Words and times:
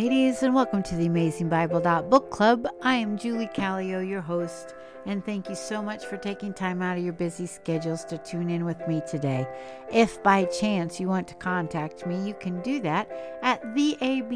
Ladies, 0.00 0.44
and 0.44 0.54
welcome 0.54 0.84
to 0.84 0.94
the 0.94 1.06
Amazing 1.06 1.48
Bible 1.48 1.80
Book 1.80 2.30
Club. 2.30 2.68
I 2.82 2.94
am 2.94 3.18
Julie 3.18 3.50
Callio, 3.52 3.98
your 3.98 4.20
host, 4.20 4.76
and 5.06 5.24
thank 5.24 5.48
you 5.48 5.56
so 5.56 5.82
much 5.82 6.06
for 6.06 6.16
taking 6.16 6.54
time 6.54 6.80
out 6.82 6.96
of 6.96 7.02
your 7.02 7.14
busy 7.14 7.46
schedules 7.46 8.04
to 8.04 8.16
tune 8.18 8.48
in 8.48 8.64
with 8.64 8.78
me 8.86 9.02
today. 9.10 9.44
If 9.92 10.22
by 10.22 10.44
chance 10.44 11.00
you 11.00 11.08
want 11.08 11.26
to 11.26 11.34
contact 11.34 12.06
me, 12.06 12.24
you 12.24 12.34
can 12.34 12.62
do 12.62 12.78
that 12.82 13.10
at 13.42 13.60
vab.bc.pc 13.74 14.28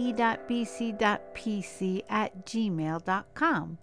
at 2.09 2.45
gmail.com. 2.45 3.79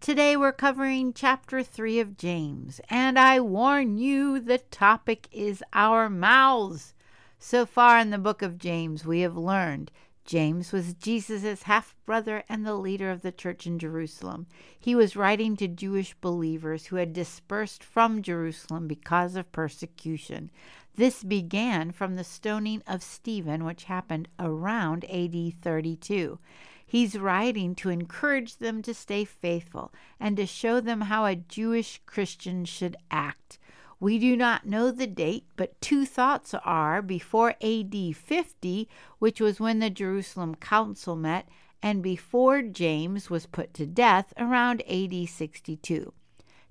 Today 0.00 0.36
we're 0.36 0.52
covering 0.52 1.12
chapter 1.12 1.64
3 1.64 1.98
of 1.98 2.16
James, 2.16 2.80
and 2.88 3.18
I 3.18 3.40
warn 3.40 3.98
you 3.98 4.38
the 4.38 4.58
topic 4.58 5.26
is 5.32 5.60
our 5.72 6.08
mouths. 6.08 6.94
So 7.40 7.66
far 7.66 7.98
in 7.98 8.10
the 8.10 8.18
book 8.18 8.42
of 8.42 8.58
James, 8.58 9.04
we 9.04 9.20
have 9.20 9.36
learned 9.36 9.90
James 10.26 10.72
was 10.72 10.94
Jesus' 10.94 11.62
half 11.62 11.94
brother 12.04 12.42
and 12.48 12.66
the 12.66 12.74
leader 12.74 13.12
of 13.12 13.22
the 13.22 13.30
church 13.30 13.64
in 13.64 13.78
Jerusalem. 13.78 14.46
He 14.78 14.96
was 14.96 15.14
writing 15.14 15.56
to 15.56 15.68
Jewish 15.68 16.14
believers 16.20 16.86
who 16.86 16.96
had 16.96 17.12
dispersed 17.12 17.84
from 17.84 18.22
Jerusalem 18.22 18.88
because 18.88 19.36
of 19.36 19.52
persecution. 19.52 20.50
This 20.96 21.22
began 21.22 21.92
from 21.92 22.16
the 22.16 22.24
stoning 22.24 22.82
of 22.88 23.04
Stephen, 23.04 23.64
which 23.64 23.84
happened 23.84 24.28
around 24.40 25.04
AD 25.04 25.62
32. 25.62 26.40
He's 26.84 27.18
writing 27.18 27.74
to 27.76 27.90
encourage 27.90 28.56
them 28.56 28.82
to 28.82 28.94
stay 28.94 29.24
faithful 29.24 29.92
and 30.18 30.36
to 30.36 30.46
show 30.46 30.80
them 30.80 31.02
how 31.02 31.24
a 31.24 31.36
Jewish 31.36 32.00
Christian 32.06 32.64
should 32.64 32.96
act. 33.10 33.58
We 33.98 34.18
do 34.18 34.36
not 34.36 34.66
know 34.66 34.90
the 34.90 35.06
date, 35.06 35.46
but 35.56 35.80
two 35.80 36.04
thoughts 36.04 36.54
are 36.64 37.00
before 37.00 37.54
AD 37.62 37.94
50, 38.14 38.88
which 39.18 39.40
was 39.40 39.58
when 39.58 39.78
the 39.78 39.90
Jerusalem 39.90 40.54
Council 40.56 41.16
met, 41.16 41.48
and 41.82 42.02
before 42.02 42.62
James 42.62 43.30
was 43.30 43.46
put 43.46 43.72
to 43.74 43.86
death 43.86 44.34
around 44.36 44.82
AD 44.88 45.28
62. 45.28 46.12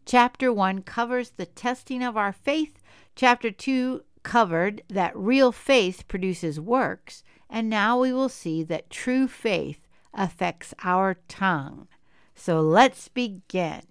Chapter 0.06 0.54
1 0.54 0.84
covers 0.84 1.32
the 1.32 1.48
testing 1.48 2.04
of 2.04 2.16
our 2.16 2.32
faith. 2.32 2.80
Chapter 3.16 3.50
2 3.50 4.04
covered 4.22 4.84
that 4.88 5.16
real 5.18 5.52
faith 5.52 6.08
produces 6.08 6.60
works. 6.60 7.24
And 7.50 7.70
now 7.70 8.00
we 8.00 8.14
will 8.14 8.30
see 8.30 8.62
that 8.64 8.90
true 8.90 9.28
faith 9.28 9.88
affects 10.14 10.74
our 10.84 11.16
tongue. 11.28 11.88
So 12.36 12.62
let's 12.62 13.08
begin. 13.08 13.82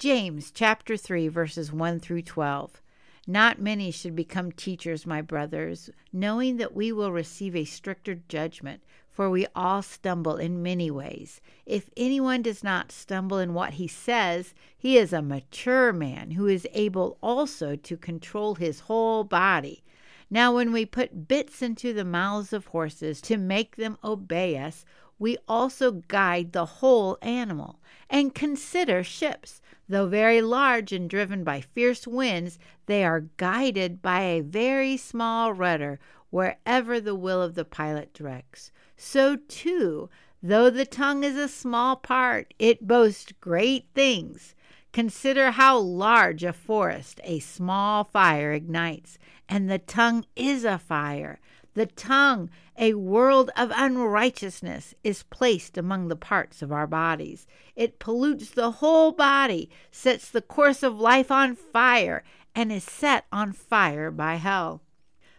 James 0.00 0.50
chapter 0.50 0.96
3 0.96 1.28
verses 1.28 1.74
1 1.74 2.00
through 2.00 2.22
12. 2.22 2.80
Not 3.26 3.60
many 3.60 3.90
should 3.90 4.16
become 4.16 4.50
teachers, 4.50 5.04
my 5.04 5.20
brothers, 5.20 5.90
knowing 6.10 6.56
that 6.56 6.74
we 6.74 6.90
will 6.90 7.12
receive 7.12 7.54
a 7.54 7.66
stricter 7.66 8.14
judgment, 8.26 8.82
for 9.10 9.28
we 9.28 9.46
all 9.54 9.82
stumble 9.82 10.38
in 10.38 10.62
many 10.62 10.90
ways. 10.90 11.42
If 11.66 11.90
anyone 11.98 12.40
does 12.40 12.64
not 12.64 12.90
stumble 12.90 13.36
in 13.36 13.52
what 13.52 13.74
he 13.74 13.86
says, 13.86 14.54
he 14.74 14.96
is 14.96 15.12
a 15.12 15.20
mature 15.20 15.92
man 15.92 16.30
who 16.30 16.46
is 16.46 16.66
able 16.72 17.18
also 17.22 17.76
to 17.76 17.96
control 17.98 18.54
his 18.54 18.80
whole 18.80 19.22
body. 19.22 19.84
Now, 20.30 20.54
when 20.54 20.72
we 20.72 20.86
put 20.86 21.28
bits 21.28 21.60
into 21.60 21.92
the 21.92 22.06
mouths 22.06 22.54
of 22.54 22.68
horses 22.68 23.20
to 23.22 23.36
make 23.36 23.76
them 23.76 23.98
obey 24.02 24.56
us, 24.56 24.86
we 25.20 25.36
also 25.46 25.92
guide 25.92 26.50
the 26.50 26.64
whole 26.64 27.16
animal. 27.22 27.78
And 28.08 28.34
consider 28.34 29.04
ships. 29.04 29.60
Though 29.88 30.06
very 30.06 30.40
large 30.40 30.92
and 30.92 31.08
driven 31.08 31.44
by 31.44 31.60
fierce 31.60 32.06
winds, 32.06 32.58
they 32.86 33.04
are 33.04 33.26
guided 33.36 34.02
by 34.02 34.22
a 34.22 34.40
very 34.40 34.96
small 34.96 35.52
rudder 35.52 36.00
wherever 36.30 37.00
the 37.00 37.14
will 37.14 37.42
of 37.42 37.54
the 37.54 37.64
pilot 37.64 38.14
directs. 38.14 38.72
So, 38.96 39.36
too, 39.36 40.08
though 40.42 40.70
the 40.70 40.86
tongue 40.86 41.22
is 41.22 41.36
a 41.36 41.48
small 41.48 41.96
part, 41.96 42.54
it 42.58 42.86
boasts 42.86 43.32
great 43.40 43.86
things. 43.94 44.54
Consider 44.92 45.52
how 45.52 45.78
large 45.78 46.42
a 46.42 46.52
forest 46.52 47.20
a 47.24 47.38
small 47.40 48.04
fire 48.04 48.52
ignites, 48.52 49.18
and 49.48 49.70
the 49.70 49.78
tongue 49.78 50.24
is 50.34 50.64
a 50.64 50.78
fire. 50.78 51.38
The 51.74 51.86
tongue, 51.86 52.50
a 52.76 52.94
world 52.94 53.50
of 53.56 53.70
unrighteousness, 53.74 54.94
is 55.04 55.22
placed 55.24 55.78
among 55.78 56.08
the 56.08 56.16
parts 56.16 56.62
of 56.62 56.72
our 56.72 56.86
bodies. 56.86 57.46
It 57.76 57.98
pollutes 57.98 58.50
the 58.50 58.72
whole 58.72 59.12
body, 59.12 59.70
sets 59.92 60.28
the 60.28 60.42
course 60.42 60.82
of 60.82 60.98
life 60.98 61.30
on 61.30 61.54
fire, 61.54 62.24
and 62.54 62.72
is 62.72 62.84
set 62.84 63.26
on 63.32 63.52
fire 63.52 64.10
by 64.10 64.34
hell. 64.34 64.82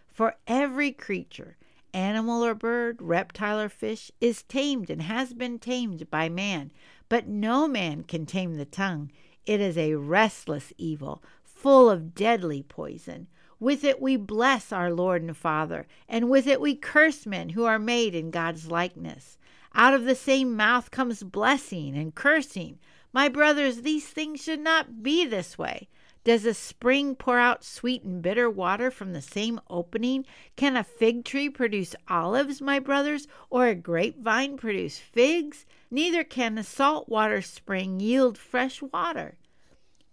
For 0.07 0.35
every 0.47 0.91
creature, 0.93 1.57
animal 1.93 2.45
or 2.45 2.55
bird, 2.55 3.01
reptile 3.01 3.59
or 3.59 3.69
fish, 3.69 4.09
is 4.21 4.43
tamed 4.43 4.89
and 4.89 5.01
has 5.01 5.33
been 5.33 5.59
tamed 5.59 6.09
by 6.09 6.29
man, 6.29 6.71
but 7.09 7.27
no 7.27 7.67
man 7.67 8.03
can 8.03 8.25
tame 8.25 8.55
the 8.55 8.65
tongue. 8.65 9.11
It 9.45 9.59
is 9.59 9.77
a 9.77 9.95
restless 9.95 10.71
evil, 10.77 11.21
full 11.43 11.89
of 11.89 12.15
deadly 12.15 12.63
poison. 12.63 13.27
With 13.61 13.83
it 13.83 14.01
we 14.01 14.17
bless 14.17 14.71
our 14.71 14.91
Lord 14.91 15.21
and 15.21 15.37
Father, 15.37 15.85
and 16.09 16.31
with 16.31 16.47
it 16.47 16.59
we 16.59 16.75
curse 16.75 17.27
men 17.27 17.49
who 17.49 17.65
are 17.65 17.77
made 17.77 18.15
in 18.15 18.31
God's 18.31 18.71
likeness. 18.71 19.37
Out 19.75 19.93
of 19.93 20.05
the 20.05 20.15
same 20.15 20.57
mouth 20.57 20.89
comes 20.89 21.21
blessing 21.21 21.95
and 21.95 22.15
cursing. 22.15 22.79
My 23.13 23.29
brothers, 23.29 23.83
these 23.83 24.07
things 24.07 24.41
should 24.41 24.61
not 24.61 25.03
be 25.03 25.27
this 25.27 25.59
way. 25.59 25.89
Does 26.23 26.43
a 26.43 26.55
spring 26.55 27.13
pour 27.15 27.37
out 27.37 27.63
sweet 27.63 28.01
and 28.01 28.23
bitter 28.23 28.49
water 28.49 28.89
from 28.89 29.13
the 29.13 29.21
same 29.21 29.61
opening? 29.69 30.25
Can 30.55 30.75
a 30.75 30.83
fig 30.83 31.23
tree 31.23 31.47
produce 31.47 31.95
olives, 32.07 32.61
my 32.61 32.79
brothers, 32.79 33.27
or 33.51 33.67
a 33.67 33.75
grapevine 33.75 34.57
produce 34.57 34.97
figs? 34.97 35.67
Neither 35.91 36.23
can 36.23 36.57
a 36.57 36.63
salt 36.63 37.09
water 37.09 37.43
spring 37.43 37.99
yield 37.99 38.39
fresh 38.39 38.81
water. 38.81 39.37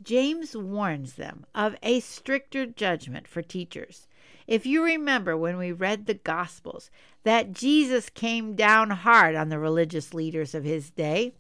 James 0.03 0.57
warns 0.57 1.15
them 1.15 1.45
of 1.55 1.75
a 1.83 1.99
stricter 2.01 2.67
judgment 2.67 3.27
for 3.27 3.43
teachers. 3.43 4.07
If 4.47 4.65
you 4.65 4.85
remember 4.85 5.37
when 5.37 5.59
we 5.59 5.73
read 5.73 6.07
the 6.07 6.15
Gospels, 6.15 6.91
that 7.25 7.53
Jesus 7.53 8.09
came 8.09 8.55
down 8.55 8.91
hard 8.91 9.35
on 9.35 9.49
the 9.49 9.59
religious 9.59 10.15
leaders 10.15 10.55
of 10.55 10.65
his 10.65 10.91
day. 10.91 11.35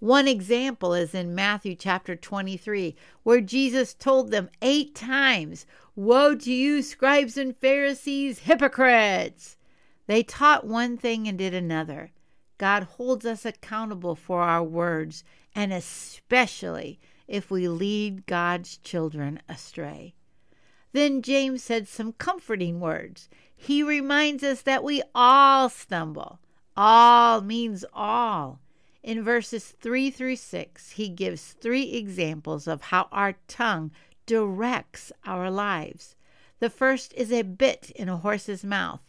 One 0.00 0.26
example 0.26 0.94
is 0.94 1.14
in 1.14 1.34
Matthew 1.34 1.74
chapter 1.74 2.16
23, 2.16 2.96
where 3.22 3.40
Jesus 3.40 3.94
told 3.94 4.30
them 4.30 4.50
eight 4.62 4.94
times, 4.94 5.66
Woe 5.94 6.34
to 6.34 6.52
you, 6.52 6.82
scribes 6.82 7.36
and 7.36 7.56
Pharisees, 7.56 8.40
hypocrites! 8.40 9.56
They 10.06 10.22
taught 10.22 10.66
one 10.66 10.96
thing 10.96 11.28
and 11.28 11.38
did 11.38 11.54
another. 11.54 12.10
God 12.58 12.84
holds 12.84 13.24
us 13.24 13.44
accountable 13.44 14.14
for 14.14 14.40
our 14.40 14.62
words, 14.62 15.22
and 15.54 15.72
especially 15.72 16.98
if 17.26 17.50
we 17.50 17.68
lead 17.68 18.26
God's 18.26 18.76
children 18.78 19.40
astray. 19.48 20.14
Then 20.92 21.22
James 21.22 21.62
said 21.62 21.88
some 21.88 22.12
comforting 22.12 22.78
words. 22.78 23.28
He 23.56 23.82
reminds 23.82 24.42
us 24.44 24.62
that 24.62 24.84
we 24.84 25.02
all 25.14 25.68
stumble. 25.68 26.38
All 26.76 27.40
means 27.40 27.84
all. 27.92 28.60
In 29.02 29.22
verses 29.22 29.74
3 29.80 30.10
through 30.10 30.36
6, 30.36 30.90
he 30.92 31.08
gives 31.08 31.52
three 31.52 31.92
examples 31.94 32.66
of 32.66 32.80
how 32.80 33.08
our 33.12 33.34
tongue 33.48 33.90
directs 34.24 35.12
our 35.26 35.50
lives. 35.50 36.14
The 36.60 36.70
first 36.70 37.12
is 37.14 37.32
a 37.32 37.42
bit 37.42 37.90
in 37.94 38.08
a 38.08 38.16
horse's 38.16 38.64
mouth. 38.64 39.02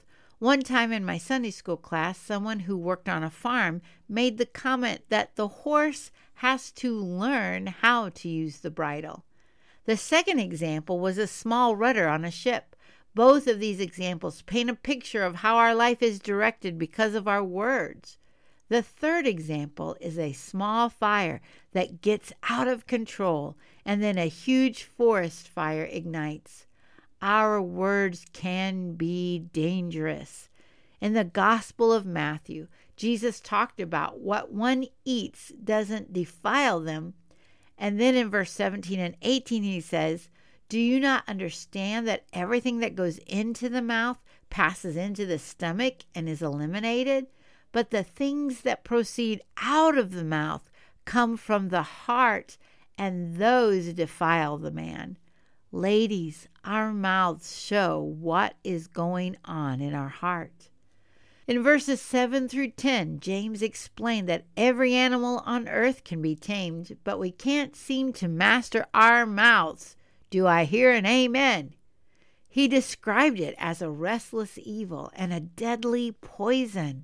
One 0.45 0.61
time 0.61 0.91
in 0.91 1.03
my 1.03 1.17
Sunday 1.17 1.49
school 1.49 1.75
class, 1.75 2.19
someone 2.19 2.59
who 2.59 2.77
worked 2.77 3.09
on 3.09 3.23
a 3.23 3.31
farm 3.31 3.81
made 4.07 4.37
the 4.37 4.45
comment 4.45 5.01
that 5.09 5.35
the 5.35 5.47
horse 5.47 6.11
has 6.35 6.69
to 6.73 6.95
learn 6.95 7.65
how 7.65 8.09
to 8.09 8.29
use 8.29 8.59
the 8.59 8.69
bridle. 8.69 9.25
The 9.85 9.97
second 9.97 10.37
example 10.37 10.99
was 10.99 11.17
a 11.17 11.25
small 11.25 11.75
rudder 11.75 12.07
on 12.07 12.23
a 12.23 12.29
ship. 12.29 12.75
Both 13.15 13.47
of 13.47 13.59
these 13.59 13.79
examples 13.79 14.43
paint 14.43 14.69
a 14.69 14.75
picture 14.75 15.23
of 15.23 15.37
how 15.37 15.57
our 15.57 15.73
life 15.73 16.03
is 16.03 16.19
directed 16.19 16.77
because 16.77 17.15
of 17.15 17.27
our 17.27 17.43
words. 17.43 18.19
The 18.69 18.83
third 18.83 19.25
example 19.25 19.97
is 19.99 20.19
a 20.19 20.33
small 20.33 20.89
fire 20.89 21.41
that 21.71 22.01
gets 22.01 22.31
out 22.47 22.67
of 22.67 22.85
control 22.85 23.57
and 23.83 24.03
then 24.03 24.19
a 24.19 24.27
huge 24.27 24.83
forest 24.83 25.47
fire 25.47 25.85
ignites. 25.85 26.67
Our 27.21 27.61
words 27.61 28.25
can 28.33 28.93
be 28.93 29.39
dangerous. 29.39 30.49
In 31.01 31.13
the 31.13 31.23
Gospel 31.23 31.93
of 31.93 32.05
Matthew, 32.05 32.67
Jesus 32.95 33.39
talked 33.39 33.79
about 33.79 34.19
what 34.19 34.51
one 34.51 34.85
eats 35.03 35.51
doesn't 35.63 36.13
defile 36.13 36.79
them. 36.79 37.13
And 37.77 37.99
then 37.99 38.15
in 38.15 38.29
verse 38.29 38.51
17 38.51 38.99
and 38.99 39.15
18, 39.21 39.63
he 39.63 39.81
says, 39.81 40.29
Do 40.69 40.79
you 40.79 40.99
not 40.99 41.27
understand 41.27 42.07
that 42.07 42.25
everything 42.31 42.79
that 42.79 42.95
goes 42.95 43.17
into 43.27 43.69
the 43.69 43.81
mouth 43.81 44.23
passes 44.49 44.95
into 44.95 45.25
the 45.25 45.39
stomach 45.39 46.05
and 46.13 46.29
is 46.29 46.41
eliminated? 46.41 47.27
But 47.71 47.91
the 47.91 48.03
things 48.03 48.61
that 48.61 48.85
proceed 48.85 49.41
out 49.57 49.97
of 49.97 50.11
the 50.11 50.23
mouth 50.23 50.69
come 51.03 51.35
from 51.37 51.69
the 51.69 51.83
heart, 51.83 52.57
and 52.97 53.35
those 53.35 53.93
defile 53.93 54.57
the 54.57 54.71
man. 54.71 55.17
Ladies, 55.75 56.47
our 56.63 56.93
mouths 56.93 57.59
show 57.59 57.99
what 57.99 58.55
is 58.63 58.87
going 58.87 59.35
on 59.43 59.81
in 59.81 59.93
our 59.93 60.07
heart. 60.07 60.69
In 61.47 61.61
verses 61.61 61.99
7 61.99 62.47
through 62.47 62.71
10, 62.71 63.19
James 63.19 63.61
explained 63.61 64.29
that 64.29 64.45
every 64.55 64.93
animal 64.93 65.43
on 65.45 65.67
earth 65.67 66.05
can 66.05 66.21
be 66.21 66.33
tamed, 66.33 66.95
but 67.03 67.19
we 67.19 67.29
can't 67.29 67.75
seem 67.75 68.13
to 68.13 68.29
master 68.29 68.85
our 68.93 69.25
mouths. 69.25 69.97
Do 70.29 70.47
I 70.47 70.63
hear 70.63 70.93
an 70.93 71.05
amen? 71.05 71.73
He 72.47 72.69
described 72.69 73.41
it 73.41 73.53
as 73.57 73.81
a 73.81 73.91
restless 73.91 74.57
evil 74.63 75.11
and 75.13 75.33
a 75.33 75.41
deadly 75.41 76.13
poison. 76.13 77.03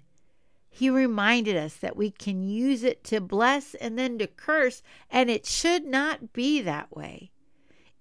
He 0.70 0.90
reminded 0.90 1.58
us 1.58 1.76
that 1.76 1.98
we 1.98 2.10
can 2.10 2.42
use 2.42 2.84
it 2.84 3.04
to 3.04 3.20
bless 3.20 3.76
and 3.76 4.00
then 4.00 4.18
to 4.20 4.28
curse, 4.28 4.82
and 5.10 5.30
it 5.30 5.46
should 5.46 5.84
not 5.84 6.32
be 6.32 6.62
that 6.62 6.96
way. 6.96 7.32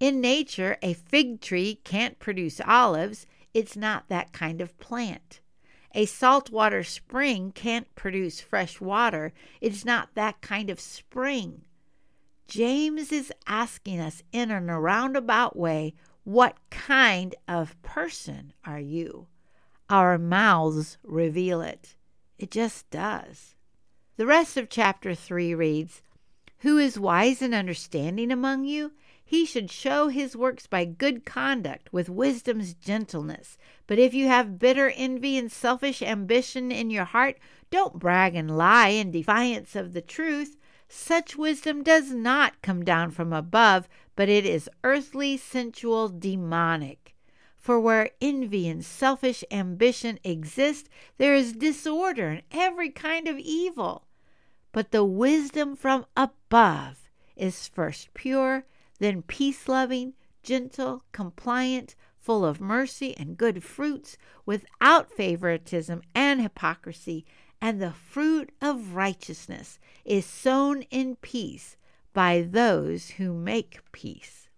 In 0.00 0.22
nature, 0.22 0.78
a 0.80 0.94
fig 0.94 1.42
tree 1.42 1.78
can't 1.84 2.18
produce 2.18 2.58
olives, 2.62 3.26
it's 3.52 3.76
not 3.76 4.08
that 4.08 4.32
kind 4.32 4.62
of 4.62 4.78
plant. 4.78 5.40
A 5.94 6.06
saltwater 6.06 6.82
spring 6.82 7.52
can't 7.52 7.94
produce 7.94 8.40
fresh 8.40 8.80
water, 8.80 9.34
it's 9.60 9.84
not 9.84 10.14
that 10.14 10.40
kind 10.40 10.70
of 10.70 10.80
spring. 10.80 11.62
James 12.48 13.12
is 13.12 13.30
asking 13.46 14.00
us 14.00 14.22
in 14.32 14.50
a 14.50 14.80
roundabout 14.80 15.54
way 15.54 15.94
what 16.24 16.56
kind 16.70 17.34
of 17.46 17.80
person 17.82 18.52
are 18.64 18.80
you? 18.80 19.26
Our 19.88 20.16
mouths 20.16 20.96
reveal 21.02 21.60
it. 21.60 21.94
It 22.38 22.50
just 22.50 22.88
does. 22.90 23.54
The 24.16 24.26
rest 24.26 24.56
of 24.56 24.68
chapter 24.68 25.14
3 25.14 25.54
reads 25.54 26.02
Who 26.58 26.78
is 26.78 26.98
wise 26.98 27.42
and 27.42 27.54
understanding 27.54 28.30
among 28.30 28.64
you? 28.64 28.92
He 29.30 29.46
should 29.46 29.70
show 29.70 30.08
his 30.08 30.36
works 30.36 30.66
by 30.66 30.84
good 30.84 31.24
conduct, 31.24 31.92
with 31.92 32.08
wisdom's 32.08 32.74
gentleness. 32.74 33.56
But 33.86 34.00
if 34.00 34.12
you 34.12 34.26
have 34.26 34.58
bitter 34.58 34.92
envy 34.96 35.38
and 35.38 35.52
selfish 35.52 36.02
ambition 36.02 36.72
in 36.72 36.90
your 36.90 37.04
heart, 37.04 37.38
don't 37.70 38.00
brag 38.00 38.34
and 38.34 38.58
lie 38.58 38.88
in 38.88 39.12
defiance 39.12 39.76
of 39.76 39.92
the 39.92 40.00
truth. 40.00 40.56
Such 40.88 41.36
wisdom 41.36 41.84
does 41.84 42.10
not 42.10 42.60
come 42.60 42.84
down 42.84 43.12
from 43.12 43.32
above, 43.32 43.88
but 44.16 44.28
it 44.28 44.44
is 44.44 44.68
earthly, 44.82 45.36
sensual, 45.36 46.08
demonic. 46.08 47.14
For 47.56 47.78
where 47.78 48.10
envy 48.20 48.66
and 48.66 48.84
selfish 48.84 49.44
ambition 49.52 50.18
exist, 50.24 50.88
there 51.18 51.36
is 51.36 51.52
disorder 51.52 52.30
and 52.30 52.42
every 52.50 52.90
kind 52.90 53.28
of 53.28 53.38
evil. 53.38 54.08
But 54.72 54.90
the 54.90 55.04
wisdom 55.04 55.76
from 55.76 56.06
above 56.16 57.08
is 57.36 57.68
first 57.68 58.12
pure, 58.12 58.64
then 59.00 59.22
peace 59.22 59.66
loving, 59.66 60.14
gentle, 60.44 61.02
compliant, 61.10 61.96
full 62.16 62.44
of 62.44 62.60
mercy 62.60 63.16
and 63.16 63.36
good 63.36 63.64
fruits, 63.64 64.16
without 64.46 65.10
favoritism 65.10 66.02
and 66.14 66.40
hypocrisy. 66.40 67.26
And 67.60 67.82
the 67.82 67.92
fruit 67.92 68.52
of 68.62 68.94
righteousness 68.94 69.80
is 70.04 70.24
sown 70.24 70.82
in 70.82 71.16
peace 71.16 71.76
by 72.12 72.40
those 72.40 73.10
who 73.10 73.34
make 73.34 73.80
peace. 73.90 74.48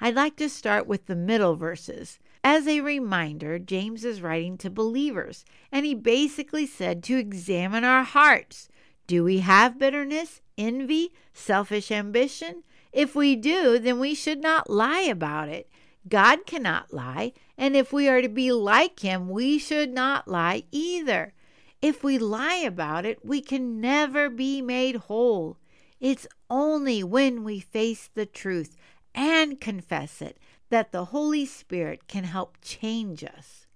I'd 0.00 0.14
like 0.14 0.36
to 0.36 0.48
start 0.48 0.86
with 0.86 1.06
the 1.06 1.16
middle 1.16 1.56
verses 1.56 2.18
as 2.44 2.68
a 2.68 2.80
reminder, 2.80 3.58
James 3.58 4.04
is 4.04 4.22
writing 4.22 4.56
to 4.58 4.70
believers, 4.70 5.44
and 5.72 5.84
he 5.84 5.94
basically 5.94 6.66
said 6.66 7.02
to 7.04 7.18
examine 7.18 7.84
our 7.84 8.04
hearts. 8.04 8.68
Do 9.06 9.24
we 9.24 9.40
have 9.40 9.78
bitterness, 9.78 10.40
envy, 10.56 11.12
selfish 11.32 11.90
ambition? 11.90 12.62
If 12.98 13.14
we 13.14 13.36
do, 13.36 13.78
then 13.78 14.00
we 14.00 14.12
should 14.12 14.40
not 14.40 14.68
lie 14.68 15.02
about 15.02 15.48
it. 15.48 15.70
God 16.08 16.46
cannot 16.46 16.92
lie, 16.92 17.32
and 17.56 17.76
if 17.76 17.92
we 17.92 18.08
are 18.08 18.20
to 18.20 18.28
be 18.28 18.50
like 18.50 18.98
him, 18.98 19.28
we 19.28 19.56
should 19.56 19.92
not 19.92 20.26
lie 20.26 20.64
either. 20.72 21.32
If 21.80 22.02
we 22.02 22.18
lie 22.18 22.56
about 22.56 23.06
it, 23.06 23.24
we 23.24 23.40
can 23.40 23.80
never 23.80 24.28
be 24.28 24.60
made 24.60 24.96
whole. 24.96 25.58
It's 26.00 26.26
only 26.50 27.04
when 27.04 27.44
we 27.44 27.60
face 27.60 28.10
the 28.12 28.26
truth 28.26 28.76
and 29.14 29.60
confess 29.60 30.20
it 30.20 30.36
that 30.68 30.90
the 30.90 31.04
Holy 31.04 31.46
Spirit 31.46 32.08
can 32.08 32.24
help 32.24 32.56
change 32.62 33.22
us. 33.22 33.68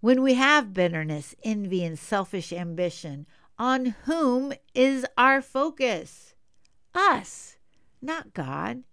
When 0.00 0.20
we 0.20 0.34
have 0.34 0.74
bitterness, 0.74 1.36
envy, 1.44 1.84
and 1.84 1.96
selfish 1.96 2.52
ambition, 2.52 3.28
on 3.56 3.94
whom 4.06 4.52
is 4.74 5.06
our 5.16 5.40
focus? 5.42 6.34
Us, 6.92 7.57
not 8.00 8.34
God. 8.34 8.84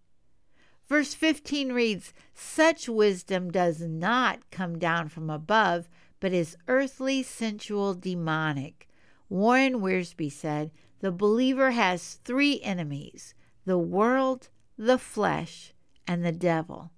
Verse 0.87 1.13
15 1.13 1.71
reads, 1.71 2.13
Such 2.33 2.87
wisdom 2.87 3.51
does 3.51 3.81
not 3.81 4.51
come 4.51 4.77
down 4.77 5.09
from 5.09 5.29
above, 5.29 5.89
but 6.19 6.31
is 6.31 6.57
earthly, 6.67 7.23
sensual, 7.23 7.93
demonic. 7.93 8.87
Warren 9.29 9.81
Wiersbe 9.81 10.31
said, 10.31 10.71
The 10.99 11.11
believer 11.11 11.71
has 11.71 12.15
three 12.23 12.61
enemies 12.61 13.33
the 13.65 13.79
world, 13.79 14.49
the 14.77 14.99
flesh, 14.99 15.73
and 16.07 16.23
the 16.23 16.31
devil. 16.31 16.91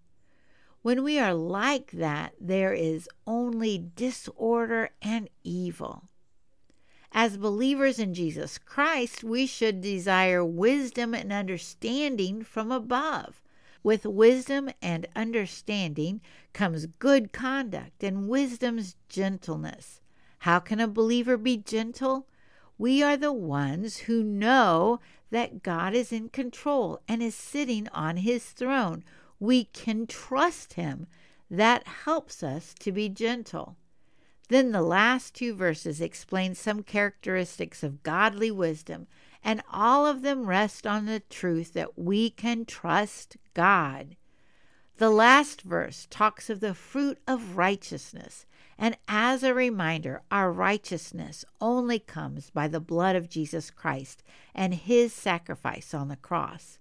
When 0.81 1.03
we 1.03 1.17
are 1.19 1.33
like 1.33 1.91
that, 1.91 2.33
there 2.39 2.73
is 2.73 3.09
only 3.25 3.77
disorder 3.95 4.89
and 5.01 5.29
evil. 5.43 6.09
As 7.19 7.35
believers 7.35 7.97
in 7.97 8.13
Jesus 8.13 8.59
Christ, 8.59 9.23
we 9.23 9.47
should 9.47 9.81
desire 9.81 10.45
wisdom 10.45 11.15
and 11.15 11.33
understanding 11.33 12.43
from 12.43 12.71
above. 12.71 13.41
With 13.81 14.05
wisdom 14.05 14.69
and 14.83 15.07
understanding 15.15 16.21
comes 16.53 16.85
good 16.85 17.33
conduct 17.33 18.03
and 18.03 18.29
wisdom's 18.29 18.95
gentleness. 19.09 19.99
How 20.41 20.59
can 20.59 20.79
a 20.79 20.87
believer 20.87 21.37
be 21.37 21.57
gentle? 21.57 22.27
We 22.77 23.01
are 23.01 23.17
the 23.17 23.33
ones 23.33 23.97
who 23.97 24.21
know 24.21 24.99
that 25.31 25.63
God 25.63 25.95
is 25.95 26.11
in 26.11 26.29
control 26.29 27.01
and 27.07 27.23
is 27.23 27.33
sitting 27.33 27.87
on 27.89 28.17
his 28.17 28.45
throne 28.51 29.03
we 29.39 29.63
can 29.63 30.05
trust 30.05 30.73
Him. 30.73 31.07
That 31.49 31.87
helps 31.87 32.43
us 32.43 32.75
to 32.79 32.91
be 32.91 33.09
gentle. 33.09 33.77
Then 34.49 34.71
the 34.71 34.81
last 34.81 35.33
two 35.33 35.53
verses 35.53 35.99
explain 35.99 36.55
some 36.55 36.83
characteristics 36.83 37.83
of 37.83 38.03
godly 38.03 38.49
wisdom, 38.51 39.07
and 39.43 39.61
all 39.71 40.05
of 40.05 40.21
them 40.21 40.45
rest 40.47 40.87
on 40.87 41.05
the 41.05 41.19
truth 41.19 41.73
that 41.73 41.97
we 41.99 42.29
can 42.29 42.65
trust 42.65 43.37
God. 43.53 44.15
The 44.97 45.09
last 45.09 45.61
verse 45.61 46.07
talks 46.09 46.49
of 46.49 46.59
the 46.59 46.73
fruit 46.73 47.19
of 47.27 47.57
righteousness, 47.57 48.45
and 48.77 48.97
as 49.07 49.43
a 49.43 49.53
reminder, 49.53 50.21
our 50.31 50.51
righteousness 50.51 51.43
only 51.59 51.99
comes 51.99 52.49
by 52.49 52.67
the 52.67 52.79
blood 52.79 53.15
of 53.15 53.29
Jesus 53.29 53.69
Christ 53.69 54.23
and 54.55 54.73
his 54.73 55.13
sacrifice 55.13 55.93
on 55.93 56.07
the 56.07 56.15
cross. 56.15 56.79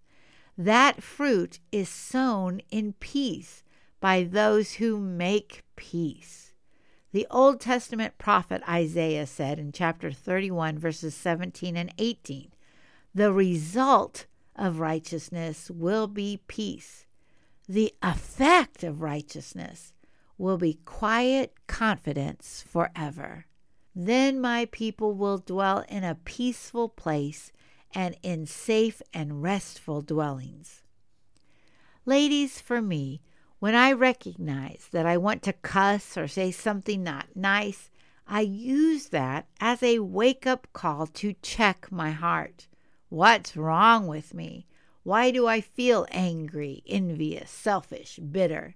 That 0.56 1.02
fruit 1.02 1.58
is 1.72 1.88
sown 1.88 2.62
in 2.70 2.94
peace 2.94 3.62
by 4.00 4.22
those 4.22 4.74
who 4.74 4.98
make 4.98 5.62
peace. 5.74 6.45
The 7.12 7.26
Old 7.30 7.60
Testament 7.60 8.18
prophet 8.18 8.62
Isaiah 8.68 9.26
said 9.26 9.58
in 9.58 9.72
chapter 9.72 10.10
31, 10.10 10.78
verses 10.78 11.14
17 11.14 11.76
and 11.76 11.92
18, 11.98 12.52
The 13.14 13.32
result 13.32 14.26
of 14.54 14.80
righteousness 14.80 15.70
will 15.70 16.08
be 16.08 16.40
peace. 16.48 17.06
The 17.68 17.94
effect 18.02 18.82
of 18.82 19.02
righteousness 19.02 19.92
will 20.38 20.58
be 20.58 20.80
quiet 20.84 21.54
confidence 21.66 22.64
forever. 22.66 23.46
Then 23.94 24.40
my 24.40 24.66
people 24.66 25.14
will 25.14 25.38
dwell 25.38 25.84
in 25.88 26.04
a 26.04 26.14
peaceful 26.14 26.88
place 26.88 27.52
and 27.94 28.16
in 28.22 28.46
safe 28.46 29.00
and 29.14 29.42
restful 29.42 30.02
dwellings. 30.02 30.82
Ladies, 32.04 32.60
for 32.60 32.82
me, 32.82 33.22
when 33.58 33.74
I 33.74 33.92
recognize 33.92 34.88
that 34.92 35.06
I 35.06 35.16
want 35.16 35.42
to 35.42 35.52
cuss 35.52 36.16
or 36.16 36.28
say 36.28 36.50
something 36.50 37.02
not 37.02 37.34
nice, 37.34 37.90
I 38.26 38.40
use 38.40 39.08
that 39.08 39.46
as 39.60 39.82
a 39.82 40.00
wake 40.00 40.46
up 40.46 40.66
call 40.72 41.06
to 41.06 41.34
check 41.42 41.90
my 41.90 42.10
heart. 42.10 42.66
What's 43.08 43.56
wrong 43.56 44.06
with 44.06 44.34
me? 44.34 44.66
Why 45.04 45.30
do 45.30 45.46
I 45.46 45.60
feel 45.60 46.06
angry, 46.10 46.82
envious, 46.86 47.50
selfish, 47.50 48.18
bitter? 48.18 48.74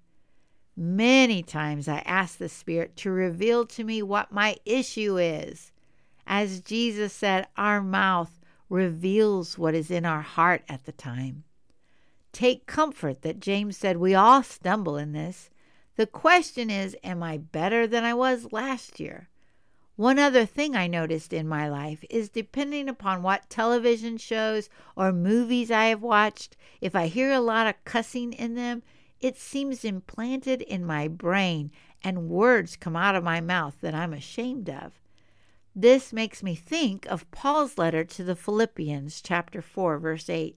Many 0.76 1.42
times 1.42 1.88
I 1.88 1.98
ask 2.06 2.38
the 2.38 2.48
Spirit 2.48 2.96
to 2.98 3.10
reveal 3.10 3.66
to 3.66 3.84
me 3.84 4.02
what 4.02 4.32
my 4.32 4.56
issue 4.64 5.18
is. 5.18 5.72
As 6.26 6.60
Jesus 6.60 7.12
said, 7.12 7.48
our 7.56 7.82
mouth 7.82 8.38
reveals 8.68 9.58
what 9.58 9.74
is 9.74 9.90
in 9.90 10.06
our 10.06 10.22
heart 10.22 10.62
at 10.68 10.84
the 10.84 10.92
time. 10.92 11.42
Take 12.32 12.66
comfort 12.66 13.22
that 13.22 13.40
James 13.40 13.76
said 13.76 13.96
we 13.96 14.14
all 14.14 14.42
stumble 14.42 14.96
in 14.96 15.12
this. 15.12 15.50
The 15.96 16.06
question 16.06 16.70
is, 16.70 16.96
am 17.02 17.22
I 17.22 17.38
better 17.38 17.86
than 17.86 18.04
I 18.04 18.14
was 18.14 18.52
last 18.52 19.00
year? 19.00 19.28
One 19.96 20.18
other 20.18 20.46
thing 20.46 20.74
I 20.74 20.86
noticed 20.86 21.32
in 21.32 21.46
my 21.46 21.68
life 21.68 22.04
is 22.08 22.30
depending 22.30 22.88
upon 22.88 23.22
what 23.22 23.50
television 23.50 24.16
shows 24.16 24.70
or 24.96 25.12
movies 25.12 25.70
I 25.70 25.86
have 25.86 26.00
watched, 26.00 26.56
if 26.80 26.96
I 26.96 27.08
hear 27.08 27.30
a 27.30 27.40
lot 27.40 27.66
of 27.66 27.84
cussing 27.84 28.32
in 28.32 28.54
them, 28.54 28.82
it 29.20 29.36
seems 29.36 29.84
implanted 29.84 30.62
in 30.62 30.86
my 30.86 31.06
brain 31.06 31.70
and 32.02 32.30
words 32.30 32.76
come 32.76 32.96
out 32.96 33.14
of 33.14 33.22
my 33.22 33.42
mouth 33.42 33.76
that 33.82 33.94
I'm 33.94 34.14
ashamed 34.14 34.70
of. 34.70 35.00
This 35.76 36.12
makes 36.12 36.42
me 36.42 36.54
think 36.54 37.04
of 37.06 37.30
Paul's 37.30 37.76
letter 37.76 38.02
to 38.04 38.24
the 38.24 38.34
Philippians, 38.34 39.20
chapter 39.20 39.60
4, 39.60 39.98
verse 39.98 40.30
8. 40.30 40.56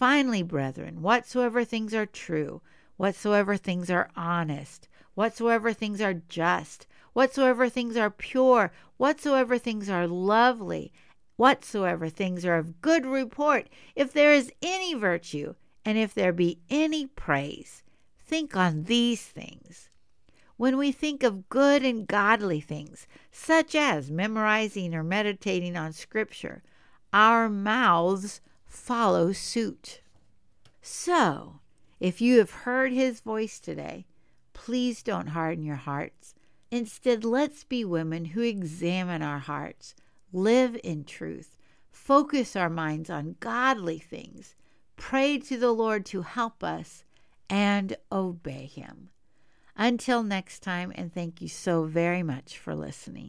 Finally, 0.00 0.42
brethren, 0.42 1.02
whatsoever 1.02 1.62
things 1.62 1.92
are 1.92 2.06
true, 2.06 2.62
whatsoever 2.96 3.58
things 3.58 3.90
are 3.90 4.08
honest, 4.16 4.88
whatsoever 5.12 5.74
things 5.74 6.00
are 6.00 6.14
just, 6.14 6.86
whatsoever 7.12 7.68
things 7.68 7.98
are 7.98 8.08
pure, 8.08 8.72
whatsoever 8.96 9.58
things 9.58 9.90
are 9.90 10.06
lovely, 10.06 10.90
whatsoever 11.36 12.08
things 12.08 12.46
are 12.46 12.56
of 12.56 12.80
good 12.80 13.04
report, 13.04 13.68
if 13.94 14.10
there 14.10 14.32
is 14.32 14.50
any 14.62 14.94
virtue, 14.94 15.54
and 15.84 15.98
if 15.98 16.14
there 16.14 16.32
be 16.32 16.58
any 16.70 17.06
praise, 17.06 17.82
think 18.24 18.56
on 18.56 18.84
these 18.84 19.20
things. 19.26 19.90
When 20.56 20.78
we 20.78 20.92
think 20.92 21.22
of 21.22 21.50
good 21.50 21.84
and 21.84 22.06
godly 22.06 22.62
things, 22.62 23.06
such 23.30 23.74
as 23.74 24.10
memorizing 24.10 24.94
or 24.94 25.04
meditating 25.04 25.76
on 25.76 25.92
Scripture, 25.92 26.62
our 27.12 27.50
mouths 27.50 28.40
follow 28.70 29.32
suit. 29.32 30.00
So, 30.80 31.60
if 31.98 32.20
you 32.20 32.38
have 32.38 32.50
heard 32.50 32.92
His 32.92 33.20
voice 33.20 33.58
today, 33.58 34.06
please 34.54 35.02
don't 35.02 35.28
harden 35.28 35.64
your 35.64 35.76
hearts. 35.76 36.34
Instead, 36.70 37.24
let's 37.24 37.64
be 37.64 37.84
women 37.84 38.26
who 38.26 38.40
examine 38.40 39.22
our 39.22 39.40
hearts, 39.40 39.94
live 40.32 40.78
in 40.84 41.04
truth, 41.04 41.56
focus 41.90 42.54
our 42.54 42.70
minds 42.70 43.10
on 43.10 43.36
godly 43.40 43.98
things, 43.98 44.54
pray 44.96 45.38
to 45.38 45.58
the 45.58 45.72
Lord 45.72 46.06
to 46.06 46.22
help 46.22 46.62
us, 46.62 47.04
and 47.50 47.96
obey 48.12 48.66
Him. 48.66 49.10
Until 49.76 50.22
next 50.22 50.60
time, 50.60 50.92
and 50.94 51.12
thank 51.12 51.42
you 51.42 51.48
so 51.48 51.84
very 51.84 52.22
much 52.22 52.56
for 52.56 52.74
listening. 52.74 53.28